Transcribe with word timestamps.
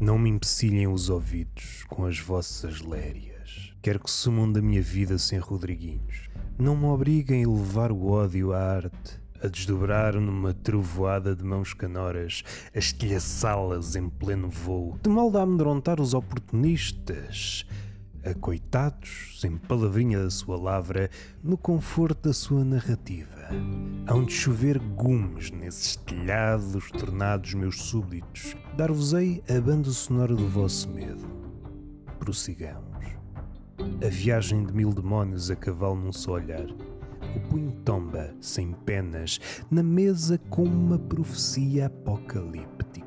Não 0.00 0.16
me 0.16 0.30
empecilhem 0.30 0.86
os 0.86 1.10
ouvidos 1.10 1.84
com 1.88 2.04
as 2.04 2.20
vossas 2.20 2.80
lérias. 2.80 3.72
Quero 3.82 3.98
que 3.98 4.08
sumam 4.08 4.50
da 4.50 4.62
minha 4.62 4.80
vida 4.80 5.18
sem 5.18 5.40
Rodriguinhos. 5.40 6.30
Não 6.56 6.76
me 6.76 6.84
obriguem 6.84 7.44
a 7.44 7.48
levar 7.48 7.90
o 7.90 8.06
ódio 8.06 8.52
à 8.52 8.60
arte, 8.60 9.20
a 9.42 9.48
desdobrar 9.48 10.14
numa 10.14 10.54
trovoada 10.54 11.34
de 11.34 11.42
mãos 11.42 11.74
canoras, 11.74 12.44
a 12.72 12.78
estilhaçá-las 12.78 13.96
em 13.96 14.08
pleno 14.08 14.48
voo, 14.48 14.96
de 15.02 15.10
mal 15.10 15.32
de 15.32 15.38
amedrontar 15.38 16.00
os 16.00 16.14
oportunistas, 16.14 17.66
a 18.24 18.34
coitados, 18.34 19.38
sem 19.40 19.56
palavrinha 19.56 20.22
da 20.22 20.30
sua 20.30 20.56
lavra, 20.56 21.10
no 21.42 21.56
conforto 21.56 22.28
da 22.28 22.32
sua 22.32 22.64
narrativa. 22.64 23.48
Hão 24.06 24.24
de 24.24 24.32
chover 24.32 24.78
gumes 24.78 25.50
nesses 25.50 25.96
telhados 25.96 26.90
tornados 26.90 27.54
meus 27.54 27.82
súbditos. 27.82 28.56
Dar-vos-ei 28.76 29.42
a 29.48 29.60
banda 29.60 29.90
sonora 29.90 30.34
do 30.34 30.48
vosso 30.48 30.88
medo. 30.90 31.26
Prossigamos. 32.18 32.88
A 34.04 34.08
viagem 34.08 34.64
de 34.64 34.72
mil 34.72 34.92
demónios 34.92 35.50
a 35.50 35.56
cavalo 35.56 35.96
num 35.96 36.12
só 36.12 36.32
olhar. 36.32 36.66
O 37.36 37.40
punho 37.48 37.72
tomba, 37.84 38.34
sem 38.40 38.72
penas, 38.72 39.40
na 39.70 39.82
mesa 39.82 40.38
com 40.50 40.64
uma 40.64 40.98
profecia 40.98 41.86
apocalíptica. 41.86 42.97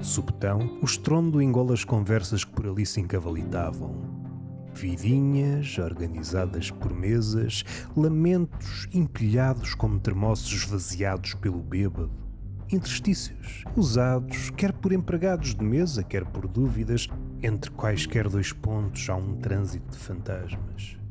Subtão, 0.00 0.78
o 0.82 0.84
estrondo 0.84 1.40
engola 1.40 1.72
as 1.72 1.84
conversas 1.84 2.44
que 2.44 2.52
por 2.52 2.66
ali 2.66 2.84
se 2.84 3.00
encavalitavam. 3.00 4.16
Vidinhas 4.74 5.78
organizadas 5.78 6.70
por 6.70 6.94
mesas, 6.94 7.64
lamentos 7.96 8.86
empilhados 8.92 9.74
como 9.74 9.98
termossos 9.98 10.52
esvaziados 10.52 11.32
pelo 11.34 11.62
bêbado, 11.62 12.12
interstícios 12.70 13.64
usados 13.74 14.50
quer 14.50 14.72
por 14.72 14.92
empregados 14.92 15.54
de 15.54 15.64
mesa, 15.64 16.02
quer 16.02 16.26
por 16.26 16.46
dúvidas, 16.46 17.08
entre 17.42 17.70
quaisquer 17.70 18.28
dois 18.28 18.52
pontos 18.52 19.08
há 19.08 19.16
um 19.16 19.36
trânsito 19.36 19.90
de 19.90 19.98
fantasmas. 19.98 21.05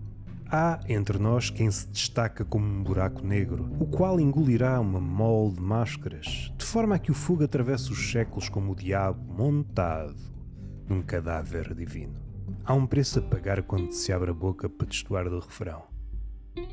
Há 0.47 0.79
entre 0.87 1.17
nós 1.17 1.49
quem 1.49 1.71
se 1.71 1.87
destaca 1.87 2.45
como 2.45 2.67
um 2.67 2.83
buraco 2.83 3.25
negro, 3.25 3.67
o 3.79 3.85
qual 3.87 4.19
engolirá 4.19 4.79
uma 4.79 4.99
mole 4.99 5.55
de 5.55 5.61
máscaras, 5.61 6.53
de 6.55 6.63
forma 6.63 6.95
a 6.95 6.99
que 6.99 7.09
o 7.09 7.15
fogo 7.15 7.43
atravesse 7.43 7.91
os 7.91 8.11
séculos 8.11 8.47
como 8.47 8.71
o 8.71 8.75
diabo 8.75 9.19
montado 9.33 10.15
num 10.87 11.01
cadáver 11.01 11.73
divino. 11.73 12.19
Há 12.63 12.75
um 12.75 12.85
preço 12.85 13.17
a 13.17 13.21
pagar 13.23 13.63
quando 13.63 13.91
se 13.91 14.13
abre 14.13 14.29
a 14.29 14.33
boca 14.33 14.69
para 14.69 14.87
destoar 14.87 15.27
do 15.27 15.39
refrão. 15.39 15.83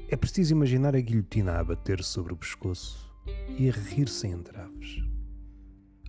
É 0.06 0.16
preciso 0.16 0.52
imaginar 0.52 0.94
a 0.94 1.00
guilhotina 1.00 1.58
a 1.58 1.64
bater 1.64 2.02
sobre 2.02 2.34
o 2.34 2.36
pescoço 2.36 3.10
e 3.58 3.70
a 3.70 3.72
rir 3.72 4.08
sem 4.08 4.32
entraves. 4.32 5.02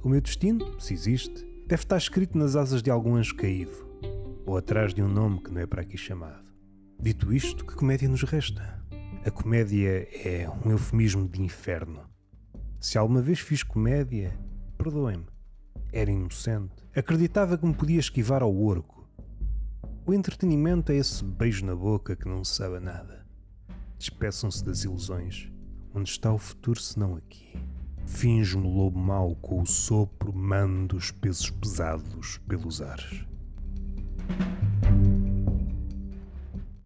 O 0.04 0.10
meu 0.10 0.20
destino, 0.20 0.80
se 0.82 0.94
existe, 0.94 1.46
deve 1.66 1.84
estar 1.84 1.98
escrito 1.98 2.38
nas 2.38 2.58
asas 2.58 2.84
de 2.84 2.92
algum 2.92 3.16
anjo 3.16 3.36
caído, 3.36 3.88
ou 4.46 4.58
atrás 4.58 4.94
de 4.94 5.02
um 5.02 5.08
nome 5.08 5.42
que 5.42 5.50
não 5.50 5.62
é 5.62 5.66
para 5.66 5.82
aqui 5.82 5.98
chamado. 5.98 6.53
Dito 7.04 7.34
isto, 7.34 7.66
que 7.66 7.76
comédia 7.76 8.08
nos 8.08 8.24
resta? 8.24 8.82
A 9.26 9.30
comédia 9.30 10.08
é 10.26 10.50
um 10.50 10.72
eufemismo 10.72 11.28
de 11.28 11.42
inferno. 11.42 12.00
Se 12.80 12.98
alguma 12.98 13.22
vez 13.22 13.42
fiz 13.42 13.62
comédia, 13.62 14.40
perdoem-me. 14.78 15.26
Era 15.92 16.10
inocente. 16.10 16.72
Acreditava 16.96 17.58
que 17.58 17.66
me 17.66 17.74
podia 17.74 18.00
esquivar 18.00 18.42
ao 18.42 18.56
orco. 18.56 19.06
O 20.06 20.14
entretenimento 20.14 20.94
é 20.94 20.96
esse 20.96 21.26
beijo 21.26 21.66
na 21.66 21.76
boca 21.76 22.16
que 22.16 22.30
não 22.30 22.42
sabe 22.46 22.80
nada. 22.80 23.28
Despeçam-se 24.00 24.64
das 24.64 24.86
ilusões. 24.86 25.52
Onde 25.94 26.10
está 26.10 26.32
o 26.32 26.38
futuro 26.38 26.80
senão 26.80 27.18
aqui? 27.18 27.54
Finjo-me 28.06 28.66
lobo 28.66 28.98
mau 28.98 29.36
com 29.36 29.62
o 29.62 29.66
sopro 29.66 30.34
mando 30.34 30.96
os 30.96 31.12
pesos 31.12 31.50
pesados 31.50 32.38
pelos 32.48 32.82
ares. 32.82 33.33